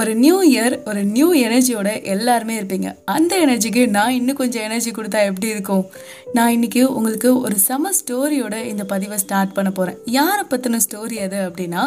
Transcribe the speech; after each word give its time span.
ஒரு 0.00 0.12
new 0.14 0.36
year 0.50 0.74
ஒரு 0.88 1.00
new 1.04 1.26
எனர்ஜியோட 1.34 1.88
எல்லாருமே 2.02 2.54
இருப்பீங்க. 2.60 2.94
அந்த 3.04 3.32
எனர்ஜிக்கு 3.46 3.82
நான் 3.96 4.12
இன்னும் 4.12 4.36
கொஞ்சம் 4.36 4.62
எனர்ஜி 4.62 4.90
கொடுத்தா 4.90 5.20
எப்படி 5.30 5.48
இருக்கும்? 5.48 5.84
நான் 6.32 6.52
இன்னைக்கு 6.52 6.94
உங்களுக்கு 6.94 7.40
ஒரு 7.40 7.56
செம 7.58 7.90
ஸ்டோரியோட 7.98 8.64
இந்த 8.64 8.84
பதிவை 8.84 9.18
ஸ்டார்ட் 9.18 9.52
பண்ண 9.52 9.70
போகிறேன் 9.70 9.98
யாரை 10.04 10.44
பற்றின 10.52 10.80
ஸ்டோரி 10.84 11.16
அது 11.24 11.38
அப்படின்னா 11.48 11.82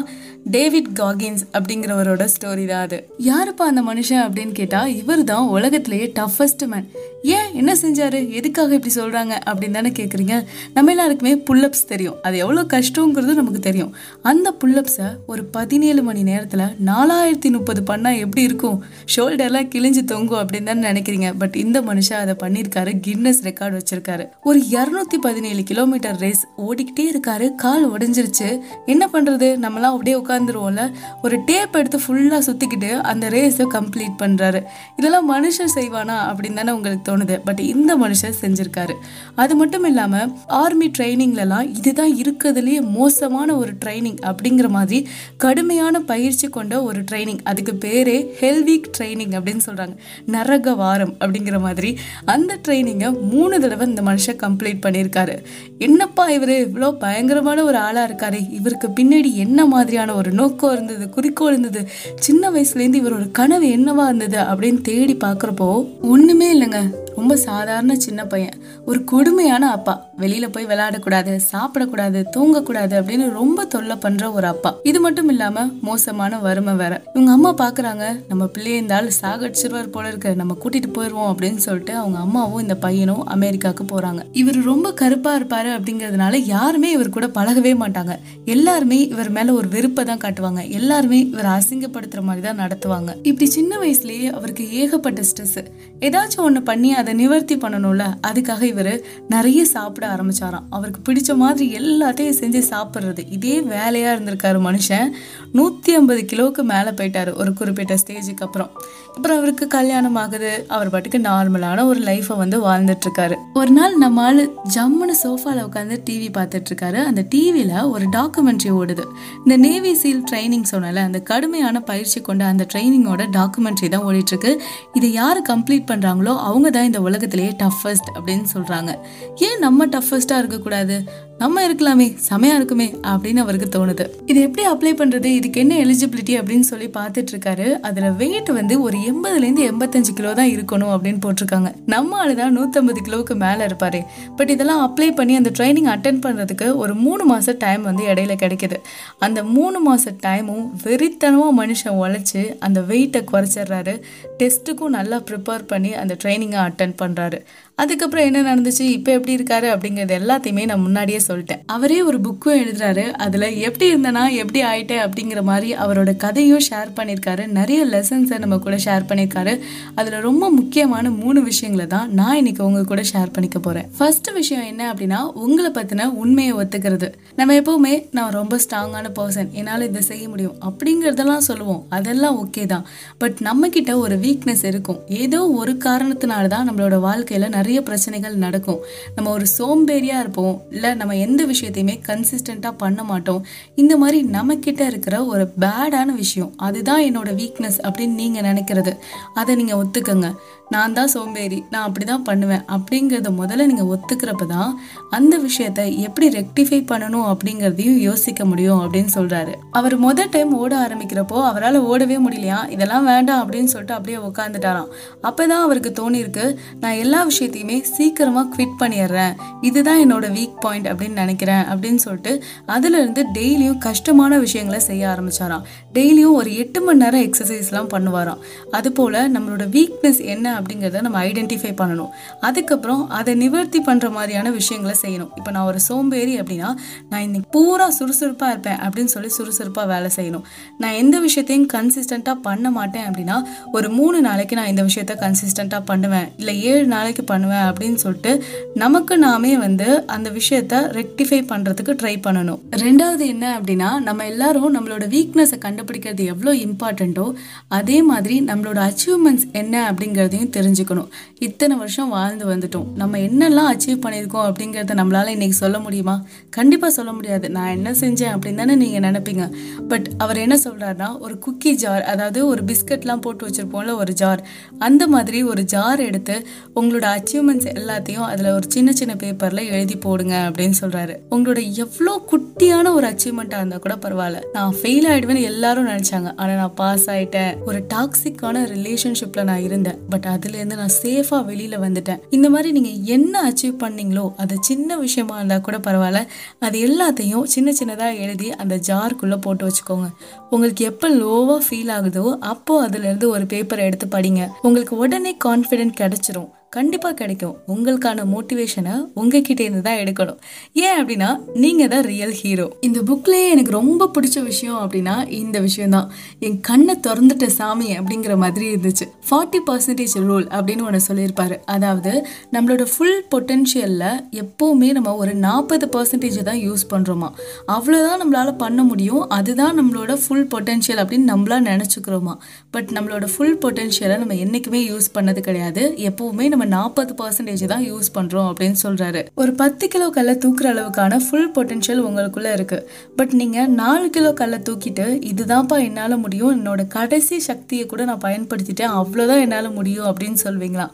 டேவிட் 0.56 0.92
காகின்ஸ் 1.00 1.44
அப்படிங்கிறவரோட 1.54 2.28
ஸ்டோரி 2.36 2.66
தான் 2.68 2.84
அது. 2.88 3.00
யாருப்பா 3.30 3.66
அந்த 3.72 3.82
மனுஷன் 3.82 4.24
அப்படின்னு 4.26 4.52
கேட்டால் 4.52 4.94
இவர் 4.96 5.24
தான் 5.24 5.48
உலகத்திலேயே 5.56 6.12
டஃபஸ்ட் 6.20 6.66
மேன் 6.74 6.88
ஏன்? 7.36 7.50
என்ன 7.54 7.72
செஞ்சார்? 7.82 8.18
எதுக்காக 8.40 8.74
இப்படி 8.74 8.94
சொல்கிறாங்க 8.96 9.34
அப்படின்னு 9.50 9.78
தானே 9.80 9.92
கேட்குறீங்க 10.00 10.36
நம்ம 10.74 10.92
எல்லாருக்குமே 10.92 11.34
புல்லப்ஸ் 11.48 11.88
தெரியும். 11.88 12.18
அது 12.22 12.36
எவ்வளோ 12.38 12.64
கஷ்டங்கிறது 12.76 13.40
நமக்கு 13.42 13.60
தெரியும். 13.60 13.96
அந்த 14.22 14.54
புல்லப்ஸை 14.64 15.10
ஒரு 15.26 15.44
பதினேழு 15.58 16.04
மணி 16.04 16.24
நேரத்தில் 16.24 16.66
நாலாயிரத்தி 16.92 17.52
முப்பது 17.58 17.82
பண்ணால் 17.96 18.18
எப்படி 18.18 18.42
இருக்கும்? 18.42 18.84
ஷோல்டர்லாம் 19.16 19.70
கிழிஞ்சு 19.76 20.04
தொங்கும் 20.04 20.40
அப்படின்னு 20.40 20.64
தானே 20.64 20.92
நினைக்கிறீங்க. 20.92 21.34
பட் 21.38 21.56
இந்த 21.56 21.82
மனுஷன் 21.82 22.14
அதை 22.14 22.36
பண்ணியிருக்காரு. 22.44 22.94
கின்னஸ் 23.08 23.44
ரெக்கார்டு 23.44 23.80
வச்சிருக்காரு. 23.80 24.28
ஒரு 24.44 24.64
இரநூத்தி 24.72 25.18
பதினேழு 25.22 25.64
கிலோமீட்டர் 25.64 26.18
ரேஸ் 26.18 26.48
ஓடிக்கிட்டே 26.58 27.06
இருக்காரு. 27.14 27.56
கால் 27.56 27.92
உடஞ்சிருச்சு. 27.92 28.60
என்ன 28.86 29.10
பண்ணுறது 29.14 29.48
நம்மலாம் 29.62 29.94
அப்படியே 29.94 30.18
உட்காந்துருவோம்ல 30.18 30.92
ஒரு 31.24 31.40
டேப் 31.46 31.76
எடுத்து 31.76 31.98
ஃபுல்லாக 31.98 32.42
சுற்றிக்கிட்டு 32.48 33.02
அந்த 33.02 33.30
ரேஸை 33.30 33.66
கம்ப்ளீட் 33.74 34.22
பண்ணுறாரு 34.22 34.64
இதெல்லாம் 34.98 35.34
மனுஷன் 35.36 35.72
செய்வானா 35.76 36.18
அப்படின்னு 36.30 36.54
தானே 36.54 36.72
உங்களுக்கு 36.72 37.18
தோணுது. 37.18 37.40
பட் 37.46 37.60
இந்த 37.60 37.98
மனுஷன் 37.98 38.34
செஞ்சிருக்காரு. 38.42 38.94
அது 39.36 39.56
மட்டும் 39.56 39.84
இல்லாமல் 39.84 40.32
ஆர்மி 40.48 40.92
ட்ரைனிங்லலாம் 40.98 41.76
இதுதான் 41.76 42.14
இருக்கிறதுலேயே 42.16 42.82
மோசமான 42.82 43.56
ஒரு 43.56 43.74
ட்ரைனிங் 43.86 44.18
அப்படிங்கிற 44.26 44.68
மாதிரி 44.68 45.08
கடுமையான 45.38 46.00
பயிற்சி 46.00 46.48
கொண்ட 46.48 46.84
ஒரு 46.84 47.04
ட்ரைனிங் 47.12 47.40
அதுக்கு 47.44 47.76
பேரே 47.86 48.18
ஹெல்வீக் 48.40 48.92
ட்ரைனிங் 48.98 49.36
அப்படின்னு 49.38 49.60
சொல்கிறாங்க 49.66 49.96
நரக 50.26 50.76
வாரம் 50.76 51.16
அப்படிங்கிற 51.20 51.60
மாதிரி. 51.60 51.98
அந்த 52.26 52.58
ட்ரைனிங்கை 52.68 53.22
மூணு 53.22 53.60
தடவை 53.60 53.88
இந்த 53.88 54.02
மனுஷன் 54.02 54.42
கம்ப்ளீட் 54.42 54.84
பண்ணியிருக்காரு. 54.86 55.44
என்னப்பா 55.78 56.30
இவரு? 56.30 56.58
இவ்வளோ 56.66 56.92
பயங்கரமான 56.92 57.64
ஒரு 57.64 57.78
ஆளாக 57.78 58.08
இருக்காரு. 58.08 58.52
இவருக்கு 58.52 58.88
பின்னாடி 58.88 59.34
என்ன 59.34 59.66
மாதிரியான 59.66 60.16
ஒரு 60.16 60.32
நோக்கம் 60.32 60.72
இருந்தது 60.72 61.10
குறிக்கோள் 61.10 61.58
இருந்தது? 61.58 61.88
சின்ன 62.16 62.52
வயசுலேருந்து 62.52 63.02
இவரோட 63.02 63.32
கனவு 63.32 63.66
என்னவா 63.66 64.04
இருந்தது 64.04 64.38
அப்படின்னு 64.38 64.82
தேடி 64.82 65.16
பார்க்குறப்போ 65.16 66.00
ஒன்றுமே 66.02 66.48
இல்லைங்க. 66.56 66.92
ரொம்ப 67.16 67.36
சாதாரண 67.38 67.96
சின்ன 67.96 68.26
பையன். 68.26 68.56
ஒரு 68.86 69.04
கொடுமையான 69.04 69.72
அப்பா. 69.72 69.94
வெளியில 70.20 70.48
போய் 70.52 70.66
விளையாடக்கூடாது 70.66 71.40
சாப்பிடக்கூடாது 71.52 72.20
தூங்கக்கூடாது 72.38 72.94
அப்படின்னு 73.00 73.30
ரொம்ப 73.30 73.66
தொல்லை 73.66 73.96
பண்ற 73.96 74.32
ஒரு 74.32 74.48
அப்பா. 74.48 74.76
இது 74.84 75.00
மட்டும் 75.00 75.30
இல்லாம 75.30 75.66
மோசமான 75.82 76.40
வறுமை 76.40 76.74
வேற. 76.74 76.94
இவங்க 77.14 77.32
அம்மா 77.32 77.54
பாக்குறாங்க 77.54 78.06
நம்ம 78.28 78.44
பிள்ளைய 78.46 78.78
இந்த 78.78 78.96
ஆள் 78.96 79.10
சாகடிச்சிருவார் 79.22 79.92
போல 79.92 80.08
இருக்கு 80.08 80.36
நம்ம 80.36 80.58
கூட்டிட்டு 80.64 80.90
போயிருவோம் 80.94 81.32
அப்படின்னு 81.32 81.56
சொல்லிட்டு 81.56 81.96
அவங்க 81.96 82.18
அம்மாவும் 82.18 82.62
இந்த 82.62 82.76
பையனும் 82.76 83.24
அமெரிக்காவுக்கு 83.26 83.86
போறாங்க. 83.94 84.22
இவர் 84.32 84.60
ரொம்ப 84.64 84.94
கருப்பா 84.94 85.38
இருப்பாரு 85.40 85.72
அப்படிங்கிறதுனால 85.78 86.36
யாருமே 86.46 86.92
இவர் 86.92 87.10
கூட 87.10 87.28
பழகவே 87.28 87.74
மாட்டாங்க. 87.84 88.16
எல்லாருமே 88.46 89.08
இவர் 89.08 89.30
மேல 89.30 89.54
ஒரு 89.54 89.68
வெறுப்பை 89.68 90.06
தான் 90.06 90.24
காட்டுவாங்க. 90.26 90.70
எல்லாருமே 90.70 91.20
இவர் 91.30 91.46
அசிங்கப்படுத்துற 91.46 92.22
மாதிரி 92.22 92.48
தான் 92.48 92.60
நடத்துவாங்க. 92.60 93.12
இப்படி 93.24 93.50
சின்ன 93.50 93.78
வயசுலயே 93.78 94.30
அவருக்கு 94.30 94.72
ஏகப்பட்ட 94.72 95.22
ஸ்ட்ரெஸ் 95.22 95.66
ஏதாச்சும் 96.00 96.46
ஒண்ணு 96.48 96.60
பண்ணி 96.60 96.94
அதை 96.94 97.05
அதை 97.06 97.14
நிவர்த்தி 97.14 97.56
பண்ணணும்ல? 97.56 98.04
அதுக்காக 98.28 98.62
இவர் 98.62 98.92
நிறைய 99.30 99.66
சாப்பிட 99.66 100.06
ஆரம்பிச்சாராம். 100.16 100.68
அவருக்கு 100.70 101.02
பிடிச்ச 101.08 101.36
மாதிரி 101.36 101.66
எல்லாத்தையும் 101.80 102.38
செஞ்சு 102.42 102.62
சாப்பிட்றது. 102.74 103.24
இதே 103.30 103.62
வேலையாக 103.62 104.14
இருந்திருக்காரு 104.16 104.60
மனுஷன். 104.68 105.10
நூற்றி 105.52 105.94
ஐம்பது 105.94 106.22
கிலோவுக்கு 106.32 106.64
மேலே 106.74 106.90
போயிட்டார் 106.90 107.32
ஒரு 107.34 107.54
குறிப்பிட்ட 107.54 107.96
ஸ்டேஜுக்கு 108.04 108.46
அப்புறம். 108.48 108.72
அப்புறம் 109.16 109.38
அவருக்கு 109.38 109.68
கல்யாணம் 109.68 110.16
ஆகுது. 110.16 110.66
அவர் 110.68 110.90
பாட்டுக்கு 110.90 111.20
நார்மலான 111.20 111.86
ஒரு 111.86 112.00
லைஃப்பை 112.00 112.38
வந்து 112.38 112.58
வாழ்ந்துட்டுருக்காரு. 112.68 113.36
ஒரு 113.54 113.72
நாள் 113.72 113.94
நம்ம 113.98 114.24
ஆள் 114.24 114.42
ஜம்முன்னு 114.76 115.16
சோஃபாவில் 115.24 115.64
உட்காந்து 115.68 115.98
டிவி 116.10 116.30
பார்த்துட்ருக்காரு 116.38 117.00
அந்த 117.10 117.22
டிவியில் 117.30 117.76
ஒரு 117.94 118.08
டாக்குமெண்ட்ரி 118.18 118.72
ஓடுது. 118.80 119.06
இந்த 119.44 119.58
நேவி 119.68 119.94
சீல் 119.94 120.24
ட்ரைனிங் 120.32 120.68
சொன்னல 120.72 121.06
அந்த 121.10 121.20
கடுமையான 121.20 121.80
பயிற்சி 121.92 122.22
கொண்ட 122.22 122.46
அந்த 122.46 122.66
ட்ரைனிங்கோட 122.74 123.24
டாக்குமெண்ட்ரி 123.38 123.90
தான் 123.90 124.06
ஓடிட்டுருக்கு. 124.10 124.54
இதை 124.94 125.12
யார் 125.22 125.42
கம்ப்ளீட் 125.52 125.90
பண்ணுறாங்களோ 125.92 126.34
அவங்க 126.50 126.70
தான் 126.70 126.90
இந்த 126.96 127.08
உலகத்திலேயே 127.08 127.54
டஃபஸ்ட் 127.64 128.10
அப்படின்னு 128.16 128.46
சொல்கிறாங்க 128.54 128.92
ஏன் 129.36 129.60
நம்ம 129.60 129.86
டஃபஸ்ட்டாக 129.86 130.38
இருக்கக்கூடாது? 130.38 131.04
நம்ம 131.38 131.64
இருக்கலாமே 131.68 132.06
செமையாக 132.28 132.58
இருக்குமே 132.58 132.86
அப்படின்னு 133.04 133.36
அவருக்கு 133.36 133.68
தோணுது. 133.72 134.04
இது 134.26 134.40
எப்படி 134.42 134.68
அப்ளை 134.68 134.98
பண்ணுறது 134.98 135.24
இதுக்கு 135.24 135.60
என்ன 135.60 135.78
எலிஜிபிலிட்டி 135.78 136.34
அப்படின்னு 136.40 136.68
சொல்லி 136.70 136.88
பார்த்துட்டு 136.88 137.32
இருக்காரு. 137.32 138.14
வெயிட் 138.16 138.50
வந்து 138.50 138.82
ஒரு 138.82 138.98
எண்பதுலேருந்து 139.10 139.64
எண்பத்தஞ்சு 139.72 140.14
கிலோ 140.14 140.34
தான் 140.34 140.48
இருக்கணும் 140.48 140.92
அப்படின்னு 140.92 141.20
போட்டிருக்காங்க. 141.26 141.74
நம்ம 141.86 142.26
ஆளுதான் 142.26 142.56
நூற்றம்பது 142.58 143.02
கிலோவுக்கு 143.08 143.36
மேலே 143.36 143.64
இருப்பார். 143.64 144.00
பட் 144.36 144.50
இதெல்லாம் 144.50 144.84
அப்ளை 144.86 145.10
பண்ணி 145.16 145.36
அந்த 145.36 145.52
ட்ரைனிங் 145.58 145.90
அட்டன் 145.96 146.22
பண்ணுறதுக்கு 146.26 146.76
ஒரு 146.76 146.96
மூணு 146.96 147.26
மாதம் 147.26 147.58
டைம் 147.58 147.82
வந்து 147.82 148.06
இடையில 148.06 148.38
கிடைக்குது. 148.44 148.78
அந்த 149.20 149.44
மூணு 149.44 149.80
மாத 149.80 150.14
டைமும் 150.26 150.66
வெறித்தனமாக 150.84 151.52
மனுஷன் 151.60 152.00
உழைச்சி 152.04 152.58
அந்த 152.60 152.82
வெயிட்டை 152.82 153.24
குறைச்சிட்றாரு. 153.34 154.02
டெஸ்ட்டுக்கும் 154.40 154.96
நல்லா 154.98 155.18
ப்ரிப்பேர் 155.18 155.68
பண்ணி 155.68 155.94
அந்த 155.94 156.16
ட்ரைனிங்கை 156.24 156.62
அட்டன் 156.68 156.85
பண்றாரு. 156.94 157.46
அதுக்கப்புறம் 157.78 158.26
என்ன 158.26 158.40
நடந்துச்சு? 158.42 158.82
இப்போ 158.82 159.12
எப்படி 159.12 159.34
இருக்காரு? 159.36 159.68
அப்படிங்கிறது 159.74 160.14
எல்லாத்தையுமே 160.20 160.66
நான் 160.66 160.82
முன்னாடியே 160.82 161.20
சொல்லிட்டேன். 161.28 161.62
அவரே 161.66 162.02
ஒரு 162.02 162.18
புக்கும் 162.18 162.60
எழுதுறாரு. 162.62 163.12
அதில் 163.12 163.48
எப்படி 163.58 163.86
இருந்தனா 163.94 164.34
எப்படி 164.34 164.60
ஆயிட்டேன் 164.64 165.04
அப்படிங்கிற 165.06 165.44
மாதிரி 165.44 165.74
அவரோட 165.74 166.18
கதையும் 166.18 166.64
ஷேர் 166.70 166.92
பண்ணியிருக்காரு. 166.96 167.48
நிறைய 167.48 167.86
லெசன்ஸை 167.86 168.38
நம்ம 168.38 168.58
கூட 168.58 168.76
ஷேர் 168.76 169.06
பண்ணியிருக்காரு. 169.10 169.60
அதில் 169.96 170.20
ரொம்ப 170.20 170.50
முக்கியமான 170.50 171.10
மூணு 171.10 171.42
விஷயங்களை 171.42 171.88
தான் 171.88 172.12
நான் 172.12 172.36
இன்னைக்கு 172.36 172.66
உங்க 172.66 172.84
கூட 172.84 173.02
ஷேர் 173.02 173.34
பண்ணிக்க 173.34 173.60
போறேன். 173.60 173.90
ஃபர்ஸ்ட் 173.98 174.32
விஷயம் 174.32 174.66
என்ன 174.66 174.94
அப்படின்னா 174.94 175.20
உங்களை 175.34 175.72
பற்றின 175.74 176.10
உண்மையை 176.14 176.54
ஒத்துக்கிறது. 176.54 177.10
நம்ம 177.36 177.54
எப்பவுமே 177.54 177.94
நான் 178.12 178.32
ரொம்ப 178.32 178.60
ஸ்ட்ராங்கான 178.66 179.12
பர்சன் 179.20 179.52
என்னால் 179.52 179.82
இதை 179.82 180.02
செய்ய 180.02 180.30
முடியும். 180.30 180.56
அப்படிங்கிறதெல்லாம் 180.68 181.46
சொல்லுவோம். 181.50 181.86
அதெல்லாம் 181.90 182.46
ஓகே 182.46 182.66
தான். 182.66 182.88
பட் 183.18 183.38
நம்ம 183.40 183.70
கிட்ட 183.70 183.98
ஒரு 183.98 184.16
வீக்னஸ் 184.16 184.66
இருக்கும். 184.66 185.00
ஏதோ 185.08 185.48
ஒரு 185.50 185.74
காரணத்தினால 185.86 186.48
தான் 186.48 186.70
நம்மளோட 186.72 187.00
வாழ்க்கையில் 187.00 187.64
நிறைய 187.66 187.82
பிரச்சனைகள் 187.82 188.42
நடக்கும். 188.46 188.82
நம்ம 189.16 189.30
ஒரு 189.38 189.46
சோம்பேறியாக 189.58 190.24
இருப்போம். 190.24 190.56
இல்லை 190.72 190.94
நம்ம 190.94 191.16
எந்த 191.26 191.42
விஷயத்தையுமே 191.46 191.96
கன்சிஸ்டண்ட்டாக 192.10 192.74
பண்ண 192.84 193.04
மாட்டோம். 193.04 193.42
இந்த 193.76 193.94
மாதிரி 193.98 194.20
நம்மக்கிட்ட 194.36 194.82
இருக்கிற 194.92 195.16
ஒரு 195.26 195.46
பேடான 195.64 196.10
விஷயம் 196.16 196.52
அதுதான் 196.68 197.06
என்னோட 197.08 197.32
வீக்னஸ் 197.42 197.80
அப்படின்னு 197.88 198.20
நீங்கள் 198.22 198.48
நினைக்கிறது. 198.50 198.94
அதை 199.34 199.56
நீங்கள் 199.56 199.82
ஒத்துக்கங்க. 199.84 200.30
நான் 200.74 200.94
தான் 200.94 201.10
சோம்பேறி 201.14 201.58
நான் 201.72 201.86
அப்படி 201.88 202.06
தான் 202.06 202.24
பண்ணுவேன் 202.28 202.64
அப்படிங்கிறத 202.76 203.30
முதல்ல 203.40 203.66
நீங்கள் 203.72 203.90
ஒத்துக்கிறப்ப 203.94 204.46
தான் 204.46 204.72
அந்த 205.10 205.36
விஷயத்த 205.38 205.82
எப்படி 206.08 206.28
ரெக்டிஃபை 206.38 206.80
பண்ணணும் 206.92 207.28
அப்படிங்கிறதையும் 207.32 208.00
யோசிக்க 208.06 208.46
முடியும் 208.52 208.80
அப்படின்னு 208.84 209.12
சொல்கிறாரு 209.18 209.54
அவர் 209.72 209.96
முதல் 209.98 210.32
டைம் 210.36 210.54
ஓட 210.62 210.74
ஆரம்பிக்கிறப்போ 210.86 211.38
அவரால் 211.50 211.78
ஓடவே 211.92 212.18
முடியலையா? 212.26 212.60
இதெல்லாம் 212.76 213.06
வேண்டாம் 213.12 213.42
அப்படின்னு 213.44 213.72
சொல்லிட்டு 213.74 213.98
அப்படியே 213.98 214.20
உட்காந்துட்டாராம் 214.30 214.90
அப்போ 215.22 215.44
தான் 215.52 215.64
அவருக்கு 215.68 215.92
தோணியிருக்கு 216.02 216.46
நான் 216.80 217.00
எல்லா 217.04 217.24
விஷயத்தையும் 217.24 217.55
சீக்கிரமாக 217.96 218.48
குவிட் 218.56 218.80
பண்ணிடுறேன். 218.82 219.34
இதுதான் 219.62 220.02
என்னோட 220.06 220.26
வீக் 220.38 220.58
பாயிண்ட் 220.60 220.88
அப்படின்னு 220.88 221.22
நினைக்கிறேன் 221.24 221.64
அப்படின்னு 221.74 221.96
சொல்லிட்டு 221.96 222.44
அதுலேருந்து 222.68 223.24
டெய்லியும் 223.38 223.78
கஷ்டமான 223.78 224.38
விஷயங்களை 224.38 224.80
செய்ய 224.80 225.04
ஆரம்பிச்சாராம். 225.14 225.64
டெய்லியும் 225.94 226.36
ஒரு 226.40 226.56
எட்டு 226.58 226.82
மணி 226.82 227.00
நேரம் 227.04 227.22
எக்ஸசைஸ்லாம் 227.22 227.90
பண்ணுவாராம். 227.94 228.42
அதுபோல் 228.72 229.14
நம்மளோட 229.36 229.66
வீக்னஸ் 229.78 230.26
என்ன 230.26 230.62
அப்படிங்கிறத 230.62 231.02
நம்ம 231.02 231.24
ஐடென்டிஃபை 231.24 231.74
பண்ணணும். 231.82 232.12
அதுக்கப்புறம் 232.40 233.10
அதை 233.10 233.36
நிவர்த்தி 233.36 233.82
பண்ணுற 233.88 234.12
மாதிரியான 234.12 234.50
விஷயங்களை 234.50 234.96
செய்யணும். 235.04 235.32
இப்போ 235.36 235.52
நான் 235.52 235.66
ஒரு 235.66 235.80
சோம்பேறி 235.80 236.40
அப்படின்னா 236.40 236.70
நான் 237.10 237.22
இன்னைக்கு 237.22 237.50
பூரா 237.50 237.90
சுறுசுறுப்பாக 237.90 238.52
இருப்பேன் 238.52 238.80
அப்படின்னு 238.86 239.14
சொல்லி 239.16 239.30
சுறுசுறுப்பாக 239.30 239.88
வேலை 239.94 240.12
செய்யணும். 240.18 240.46
நான் 240.78 240.98
எந்த 241.02 241.20
விஷயத்தையும் 241.20 241.68
கன்சிஸ்டண்ட்டாக 241.74 242.38
பண்ண 242.42 242.72
மாட்டேன் 242.72 243.08
அப்படின்னா 243.10 243.38
ஒரு 243.72 243.90
மூணு 243.90 244.22
நாளைக்கு 244.22 244.56
நான் 244.56 244.72
இந்த 244.74 244.84
விஷயத்த 244.84 245.14
கன்சிஸ்டண்ட்டாக 245.26 245.82
பண்ணுவேன். 245.86 246.28
இல்லை 246.38 246.64
ஏழு 246.64 246.86
நாளைக்கு 246.86 247.24
பண்ணுவேன். 247.24 247.44
அப்படின்னு 247.52 247.94
சொல்லிட்டு 247.94 248.44
நமக்கு 248.74 249.18
நாமே 249.18 249.58
வந்து 249.58 250.06
அந்த 250.06 250.30
விஷயத்த 250.30 250.74
ரெக்டிஃபை 250.98 251.40
பண்ணுறதுக்கு 251.52 251.94
ட்ரை 252.02 252.16
பண்ணணும். 252.28 252.60
ரெண்டாவது 252.72 253.26
என்ன 253.26 253.60
அப்படின்னா 253.60 254.00
நம்ம 254.00 254.26
எல்லாரும் 254.26 254.76
நம்மளோட 254.76 255.08
வீக்னஸை 255.16 255.58
கண்டுபிடிக்கிறது 255.66 256.26
எவ்வளோ 256.26 256.54
இம்பார்ட்டண்ட்டோ 256.54 257.34
அதே 257.68 258.02
மாதிரி 258.02 258.42
நம்மளோட 258.42 258.92
அச்சீவ்மெண்ட்ஸ் 258.92 259.52
என்ன 259.52 259.92
அப்படிங்கிறதையும் 259.92 260.54
தெரிஞ்சுக்கணும். 260.58 261.08
இத்தனை 261.40 261.78
வருஷம் 261.78 262.10
வாழ்ந்து 262.10 262.56
வந்துட்டோம். 262.56 262.94
நம்ம 262.94 263.18
என்னெல்லாம் 263.18 263.72
அச்சீவ் 263.74 264.04
பண்ணியிருக்கோம் 264.06 264.48
அப்படிங்கிறத 264.50 264.94
நம்மளால 265.02 265.28
இன்னைக்கு 265.28 265.58
சொல்ல 265.58 265.80
முடியுமா? 265.80 266.26
கண்டிப்பாக 266.50 266.94
சொல்ல 266.94 267.12
முடியாது. 267.12 267.50
நான் 267.50 267.68
என்ன 267.68 267.92
செஞ்சேன் 267.92 268.34
அப்படின்னு 268.36 268.56
தானே 268.56 268.76
நீங்கள் 268.76 269.12
நினைப்பீங்க. 269.12 269.52
பட் 269.88 270.10
அவர் 270.18 270.38
என்ன 270.38 270.60
சொல்கிறாருன்னா 270.64 271.20
ஒரு 271.20 271.40
குக்கி 271.46 271.72
ஜார் 271.72 272.04
அதாவது 272.04 272.48
ஒரு 272.48 272.64
பிஸ்கட்லாம் 272.64 273.22
போட்டு 273.22 273.48
வச்சுருப்போம்ல 273.48 273.96
ஒரு 273.96 274.14
ஜார் 274.14 274.48
அந்த 274.80 275.08
மாதிரி 275.08 275.44
ஒரு 275.44 275.64
ஜார் 275.64 276.00
எடுத்து 276.00 276.48
உங்களோட 276.76 277.06
அச்சீவ் 277.18 277.35
அச்சீவ்மெண்ட்ஸ் 277.36 277.70
எல்லாத்தையும் 277.80 278.26
அதில் 278.28 278.48
ஒரு 278.48 278.68
சின்ன 278.74 278.90
சின்ன 278.92 279.14
பேப்பரில் 279.22 279.70
எழுதி 279.76 279.96
போடுங்க 279.96 280.36
அப்படின்னு 280.48 280.76
சொல்கிறாரு 280.82 281.14
உங்களோட 281.36 281.60
எவ்வளோ 281.84 282.14
குட்டியான 282.32 282.94
ஒரு 282.98 283.06
அச்சீவ்மெண்ட்டாக 283.08 283.60
இருந்தால் 283.62 283.82
கூட 283.86 283.96
பரவாயில்ல. 283.96 284.40
நான் 284.54 284.76
ஃபெயில் 284.80 285.08
ஆகிடுவேன்னு 285.12 285.42
எல்லாரும் 285.50 285.88
நினச்சாங்க. 285.88 286.30
ஆனால் 286.36 286.60
நான் 286.62 286.74
பாஸ் 286.74 287.08
ஆகிட்டேன் 287.10 287.52
ஒரு 287.66 287.80
டாக்ஸிக்கான 287.94 288.64
ரிலேஷன்ஷிப்பில் 288.76 289.48
நான் 289.50 289.66
இருந்தேன். 289.68 290.00
பட் 290.10 290.28
அதுலேருந்து 290.36 290.80
நான் 290.82 290.96
சேஃபாக 291.02 291.42
வெளியில் 291.50 291.78
வந்துட்டேன். 291.86 292.22
இந்த 292.30 292.50
மாதிரி 292.56 292.72
நீங்கள் 292.78 293.00
என்ன 293.18 293.44
அச்சீவ் 293.50 293.76
பண்ணீங்களோ 293.86 294.26
அது 294.46 294.56
சின்ன 294.70 294.98
விஷயமா 295.06 295.36
இருந்தால் 295.42 295.66
கூட 295.68 295.80
பரவாயில்ல. 295.90 296.24
அது 296.60 296.80
எல்லாத்தையும் 296.90 297.46
சின்ன 297.58 297.74
சின்னதாக 297.82 298.22
எழுதி 298.26 298.50
அந்த 298.64 298.78
ஜார்க்குள்ளே 298.92 299.40
போட்டு 299.48 299.66
வச்சுக்கோங்க. 299.68 300.10
உங்களுக்கு 300.50 300.86
எப்போ 300.92 301.10
லோவாக 301.22 301.62
ஃபீல் 301.68 301.94
ஆகுதோ 301.98 302.26
அப்போ 302.54 302.76
அதுலேருந்து 302.88 303.28
ஒரு 303.36 303.46
பேப்பரை 303.56 303.86
எடுத்து 303.90 304.08
படிங்க. 304.18 304.44
உங்களுக்கு 304.62 304.96
உடனே 305.06 305.34
கான்ஃபிடென்ட் 305.48 306.00
கிடைச்சிரும். 306.02 306.52
கண்டிப்பாக 306.78 307.16
கிடைக்கும். 307.22 307.56
உங்களுக்கான 307.74 308.26
மோட்டிவேஷனை 308.34 308.94
உங்ககிட்ட 309.20 309.62
இருந்து 309.66 309.84
தான் 309.88 310.00
எடுக்கணும். 310.04 310.40
ஏன் 310.86 310.98
அப்படின்னா 311.02 311.30
நீங்கள் 311.64 311.92
தான் 311.94 312.06
ரியல் 312.12 312.36
ஹீரோ 312.42 312.68
இந்த 312.88 313.00
புக்லேயே 313.10 313.48
எனக்கு 313.56 313.72
ரொம்ப 313.80 314.10
பிடிச்ச 314.16 314.44
விஷயம் 314.50 314.80
அப்படின்னா 314.84 315.16
இந்த 315.42 315.58
விஷயம் 315.68 315.96
தான். 315.98 316.08
என் 316.48 316.60
கண்ணை 316.70 316.96
திறந்துட்ட 317.08 317.48
சாமி 317.60 317.90
அப்படிங்கிற 318.00 318.34
மாதிரி 318.44 318.66
இருந்துச்சு. 318.74 319.08
ஃபார்ட்டி 319.30 319.62
பர்சன்டேஜ் 319.70 320.16
ரூல் 320.30 320.48
அப்படின்னு 320.58 320.86
ஒன்று 320.90 321.02
சொல்லியிருப்பாரு. 321.10 321.58
அதாவது 321.76 322.14
நம்மளோட 322.56 322.84
ஃபுல் 322.94 323.22
பொட்டென்ஷியலில் 323.34 324.08
எப்போவுமே 324.44 324.90
நம்ம 324.98 325.16
ஒரு 325.24 325.34
நாற்பது 325.46 325.88
பர்சன்டேஜ் 325.96 326.40
தான் 326.50 326.62
யூஸ் 326.68 326.84
பண்ணுறோமா 326.94 327.30
அவ்வளோதான் 327.76 328.22
நம்மளால் 328.22 328.54
பண்ண 328.64 328.82
முடியும். 328.92 329.24
அதுதான் 329.38 329.76
நம்மளோட 329.80 330.14
ஃபுல் 330.24 330.48
பொட்டென்ஷியல் 330.54 331.02
அப்படின்னு 331.04 331.28
நம்மளா 331.34 331.58
நினச்சிக்கிறோமா? 331.72 332.36
பட் 332.76 332.90
நம்மளோட 332.96 333.26
ஃபுல் 333.34 333.58
பொட்டென்ஷியலை 333.64 334.18
நம்ம 334.22 334.36
என்றைக்குமே 334.44 334.82
யூஸ் 334.92 335.10
பண்ணது 335.18 335.42
கிடையாது. 335.50 335.84
எப்போவுமே 336.10 336.48
நம்ம 336.54 336.65
நாற்பது 336.68 337.14
பர்சன்டேஜ் 337.14 337.66
தான் 337.66 337.86
யூஸ் 337.88 338.10
பண்ணுறோம் 338.18 338.50
அப்படின்னு 338.50 338.80
சொல்கிறாரு 338.84 339.22
ஒரு 339.36 339.52
பத்து 339.54 339.86
கிலோ 339.88 340.10
கல்லை 340.10 340.36
தூக்குற 340.38 340.68
அளவுக்கான 340.74 341.20
ஃபுல் 341.20 341.52
பொட்டென்ஷியல் 341.56 342.02
உங்களுக்குள்ளே 342.06 342.52
இருக்குது 342.58 342.86
பட் 343.16 343.34
நீங்கள் 343.34 343.70
நாலு 343.76 344.10
கிலோ 344.10 344.34
கல்லை 344.34 344.60
தூக்கிட்டு 344.70 345.06
இதுதான்ப்பா 345.32 345.78
என்னால் 345.80 346.18
முடியும் 346.18 346.54
என்னோட 346.56 346.82
கடைசி 346.88 347.40
சக்தியை 347.40 347.86
கூட 347.86 348.04
நான் 348.06 348.24
பயன்படுத்திட்டேன் 348.26 348.94
அவ்வளோதான் 348.96 349.42
என்னால் 349.42 349.70
முடியும் 349.72 350.08
அப்படின்னு 350.08 350.40
சொல்வீங்களா? 350.44 350.88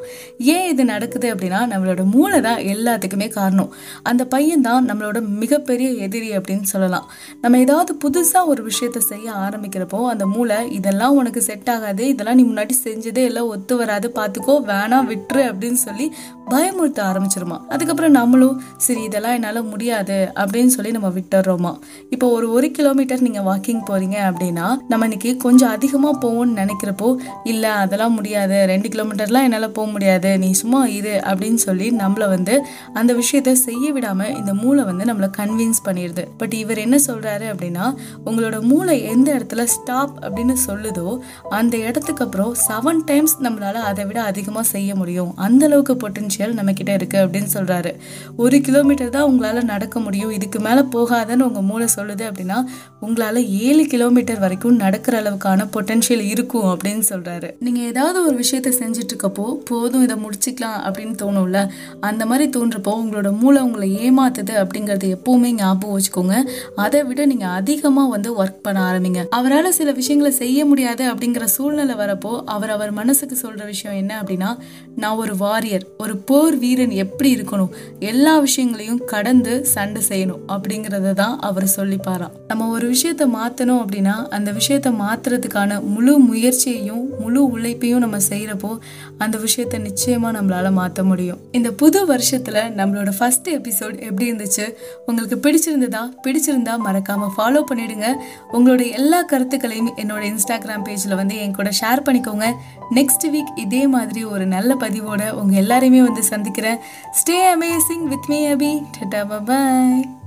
ஏன் 0.56 0.68
இது 0.68 0.84
நடக்குது 0.86 1.28
அப்படின்னா 1.34 1.60
நம்மளோட 1.74 2.04
மூளை 2.06 2.42
தான் 2.42 2.62
எல்லாத்துக்குமே 2.74 3.28
காரணம். 3.30 3.72
அந்த 4.04 4.24
பையன் 4.26 4.62
தான் 4.62 4.88
நம்மளோட 4.90 5.20
மிகப்பெரிய 5.38 5.90
எதிரி 6.06 6.30
அப்படின்னு 6.38 6.68
சொல்லலாம். 6.74 7.08
நம்ம 7.42 7.60
ஏதாவது 7.60 7.92
புதுசாக 8.04 8.46
ஒரு 8.46 8.64
விஷயத்த 8.70 9.00
செய்ய 9.12 9.28
ஆரம்பிக்கிறப்போ 9.46 10.00
அந்த 10.10 10.26
மூளை 10.26 10.60
இதெல்லாம் 10.72 11.16
உனக்கு 11.16 11.42
செட் 11.42 11.70
ஆகாது 11.70 12.04
இதெல்லாம் 12.08 12.36
நீ 12.36 12.44
முன்னாடி 12.44 12.76
செஞ்சதே 12.84 13.24
எல்லாம் 13.24 13.48
ஒத்து 13.48 13.76
வராது 13.76 14.08
பார்த்துக்கோ 14.20 14.56
வேணாம் 14.72 15.08
விட்டுரு 15.08 15.44
அப்படின்னு 15.62 15.84
சொல்லி 15.88 16.14
பயமுறுத்த 16.50 17.00
ஆரம்பிச்சிருமா. 17.10 17.58
அதுக்கப்புறம் 17.70 18.12
நம்மளும் 18.12 18.62
சரி 18.86 19.04
இதெல்லாம் 19.04 19.36
என்னால் 19.38 19.60
முடியாது 19.64 20.18
அப்படின்னு 20.42 20.72
சொல்லி 20.76 20.92
நம்ம 20.92 21.10
விட்டுறோமா. 21.18 21.72
இப்போ 22.10 22.28
ஒரு 22.38 22.52
ஒரு 22.52 22.72
கிலோமீட்டர் 22.78 23.24
நீங்கள் 23.28 23.46
வாக்கிங் 23.50 23.84
போகிறீங்க 23.90 24.18
அப்படின்னா 24.30 24.66
நம்ம 24.88 25.06
இன்னைக்கு 25.06 25.38
கொஞ்சம் 25.38 25.70
அதிகமாக 25.70 26.16
போவோம்னு 26.24 26.58
நினைக்கிறப்போ 26.62 27.10
இல்லை 27.44 27.70
அதெல்லாம் 27.70 28.14
முடியாது. 28.14 28.58
ரெண்டு 28.72 28.90
கிலோமீட்டர்லாம் 28.90 29.48
என்னால் 29.48 29.68
போக 29.72 29.88
முடியாது. 29.92 30.38
நீ 30.38 30.52
சும்மா 30.52 30.82
இரு 30.98 31.16
அப்படின்னு 31.32 31.62
சொல்லி 31.68 31.88
நம்மளை 31.92 32.30
வந்து 32.36 32.56
அந்த 32.94 33.14
விஷயத்த 33.14 33.54
செய்ய 33.68 33.92
விடாமல் 33.92 34.34
இந்த 34.36 34.54
மூளை 34.54 34.84
வந்து 34.84 35.06
நம்மளை 35.12 35.30
கன்வின்ஸ் 35.40 35.82
பண்ணிடுது. 35.88 36.26
பட் 36.38 36.54
இவர் 36.54 36.78
என்ன 36.78 37.00
சொல்கிறாரு 37.08 37.48
அப்படின்னா 37.54 37.88
உங்களோட 38.26 38.62
மூளை 38.62 38.98
எந்த 39.14 39.30
இடத்துல 39.38 39.64
ஸ்டாப் 39.76 40.16
அப்படின்னு 40.26 40.58
சொல்லுதோ 40.68 41.20
அந்த 41.50 41.78
இடத்துக்கு 41.78 42.26
அப்புறம் 42.26 42.54
செவன் 42.68 43.02
டைம்ஸ் 43.06 43.38
நம்மளால் 43.44 43.82
அதை 43.92 44.06
விட 44.06 44.22
அதிகமாக 44.24 44.66
செய்ய 44.74 44.96
முடியும். 44.96 45.34
அந்த 45.36 45.66
அளவுக்கு 45.66 45.94
பொட்டென்ஷியல் 45.94 46.31
நம்ம 46.38 46.74
கிட்ட 46.74 46.94
இருக்கு 46.94 47.26
அப்படின்னு 47.26 47.48
சொல்றாரு. 47.54 47.96
ஒரு 48.38 48.62
கிலோமீட்டர் 48.62 49.10
தான் 49.10 49.30
உங்களால 49.32 49.64
நடக்க 49.64 50.00
முடியும். 50.00 50.30
இதுக்கு 50.30 50.60
மேல 50.60 50.86
போகாதன்னு 50.96 51.40
உங்க 51.40 51.62
மூளை 51.62 51.88
சொல்லுது 51.96 52.32
அப்படின்னா 52.32 52.64
உங்களால 53.02 53.36
ஏழு 53.50 53.86
கிலோமீட்டர் 53.86 54.40
வரைக்கும் 54.40 54.76
நடக்கிற 54.76 55.22
அளவுக்கான 55.22 55.68
பொட்டென்ஷியல் 55.74 56.28
இருக்கும் 56.28 56.66
அப்படின்னு 56.66 57.02
சொல்றாரு. 57.10 57.54
நீங்க 57.60 57.80
ஏதாவது 57.80 58.26
ஒரு 58.28 58.40
விஷயத்த 58.40 58.74
செஞ்சுட்டு 58.80 59.14
இருக்கப்போ 59.14 59.54
போதும் 59.54 60.04
இதை 60.04 60.16
முடிச்சுக்கலாம் 60.16 60.80
அப்படின்னு 60.86 61.16
தோணும்ல 61.22 61.68
அந்த 62.00 62.26
மாதிரி 62.26 62.60
தோன்றப்போ 62.60 62.88
உங்களோட 62.88 63.38
மூளை 63.38 63.62
உங்களை 63.62 64.12
ஏமாத்துது 64.12 64.68
அப்படிங்கறது 64.68 65.16
எப்பவுமே 65.16 65.52
ஞாபகம் 65.52 66.00
வச்சுக்கோங்க. 66.00 66.36
அதை 66.76 67.04
விட 67.04 67.26
நீங்க 67.26 67.48
அதிகமா 67.48 68.08
வந்து 68.08 68.44
ஒர்க் 68.44 68.62
பண்ண 68.62 68.92
ஆரம்பிங்க. 68.92 69.28
அவரால் 69.30 69.72
சில 69.72 69.92
விஷயங்களை 69.92 70.38
செய்ய 70.38 70.66
முடியாது 70.66 71.14
அப்படிங்கிற 71.14 71.44
சூழ்நிலை 71.44 71.96
வரப்போ 71.96 72.42
அவர் 72.46 72.70
அவர் 72.70 72.92
மனசுக்கு 72.92 73.38
சொல்ற 73.42 73.66
விஷயம் 73.66 73.98
என்ன 73.98 74.22
அப்படின்னா 74.22 74.58
நான் 74.96 75.16
ஒரு 75.16 75.38
வாரியர் 75.38 75.88
ஒரு 75.98 76.18
போர் 76.26 76.58
வீரன் 76.58 76.90
எப்படி 76.90 77.36
இருக்கணும் 77.36 77.72
எல்லா 78.00 78.40
விஷயங்களையும் 78.40 79.06
கடந்து 79.06 79.66
சண்டை 79.66 80.02
செய்யணும் 80.08 80.42
அப்படிங்கறத 80.48 81.14
தான் 81.14 81.40
அவர் 81.40 81.68
சொல்லிப்பாராம் 81.76 82.36
நம்ம 82.48 82.68
ஒரு 82.68 82.92
விஷயத்த 82.92 83.28
மாத்தணும் 83.38 83.82
அப்படின்னா 83.84 84.16
அந்த 84.28 84.52
விஷயத்த 84.52 84.94
மாத்துறதுக்கான 85.02 85.82
முழு 85.84 86.18
முயற்சியையும் 86.20 87.06
முழு 87.20 87.46
உழைப்பையும் 87.46 88.00
நம்ம 88.00 88.18
செய்யறப்போ 88.30 88.78
அந்த 89.18 89.38
விஷயத்த 89.38 89.76
நிச்சயமா 89.88 90.30
நம்மளால 90.38 90.72
மாற்ற 90.72 91.04
முடியும். 91.04 91.38
இந்த 91.52 91.72
புது 91.72 92.08
வருஷத்துல 92.08 92.58
நம்மளோட 92.80 93.10
ஃபர்ஸ்ட் 93.18 93.50
எபிசோட் 93.50 94.02
எப்படி 94.02 94.32
இருந்துச்சு 94.32 94.74
உங்களுக்கு 95.06 95.38
பிடிச்சிருந்ததா 95.44 96.04
பிடிச்சிருந்தா 96.24 96.74
மறக்காம 96.86 97.30
ஃபாலோ 97.38 97.64
பண்ணிடுங்க. 97.72 98.08
உங்களோட 98.54 98.92
எல்லா 98.92 99.22
கருத்துக்களையும் 99.22 99.92
என்னோட 99.98 100.24
இன்ஸ்டாகிராம் 100.32 100.86
பேஜ்ல 100.86 101.16
வந்து 101.16 101.38
என் 101.38 101.56
கூட 101.56 101.70
ஷேர் 101.82 102.06
பண்ணிக்கோங்க. 102.06 102.48
நெக்ஸ்ட் 102.92 103.26
வீக் 103.34 103.52
இதே 103.56 103.88
மாதிரி 103.88 104.24
ஒரு 104.24 104.46
நல்ல 104.46 104.76
பதிவோட 104.80 105.32
உங்க 105.32 105.62
எல்லாரையுமே 105.62 106.02
வந்து 106.12 106.28
சந்திக்கிறேன். 106.28 106.80
Stay 107.12 107.38
amazing 107.56 108.04
with 108.04 108.26
me 108.28 108.40
Abhi 108.48 108.72
tata 108.98 109.44
bye 109.44 110.21